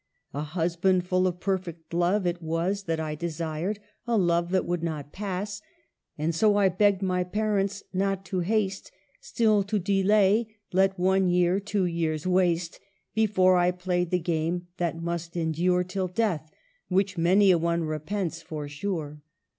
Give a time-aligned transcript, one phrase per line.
[0.33, 3.77] A husband full of perfect love it was That I desired,
[4.07, 5.61] a love that would not pass;
[6.17, 11.59] And so I begged my parents not to haste, Still to delay, let one year,
[11.59, 12.79] two years, waste
[13.13, 16.49] Before I played the game that must endure Till death,
[16.87, 19.21] which many a one repents, for sure.